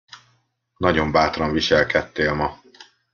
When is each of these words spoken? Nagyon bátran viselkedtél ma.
Nagyon 0.77 1.11
bátran 1.11 1.51
viselkedtél 1.51 2.33
ma. 2.33 2.59